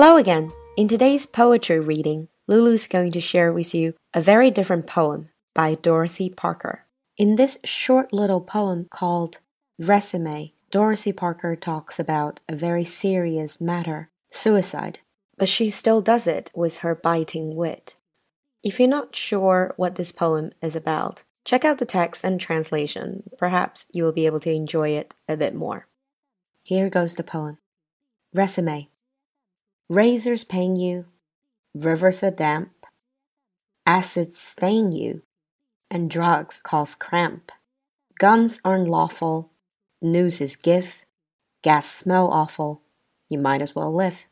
[0.00, 0.52] Hello again.
[0.76, 5.74] In today's poetry reading, Lulu's going to share with you a very different poem by
[5.74, 6.84] Dorothy Parker.
[7.16, 9.40] In this short little poem called
[9.82, 15.00] Resumé, Dorothy Parker talks about a very serious matter suicide,
[15.36, 17.96] but she still does it with her biting wit.
[18.62, 23.24] If you're not sure what this poem is about, check out the text and translation.
[23.36, 25.88] Perhaps you will be able to enjoy it a bit more.
[26.62, 27.58] Here goes the poem
[28.32, 28.90] Resumé
[29.90, 31.06] Razors pain you,
[31.74, 32.84] rivers are damp,
[33.86, 35.22] acids stain you,
[35.90, 37.50] and drugs cause cramp.
[38.18, 39.50] Guns aren't lawful,
[40.02, 41.06] news is give,
[41.62, 42.82] gas smell awful,
[43.30, 44.26] you might as well live.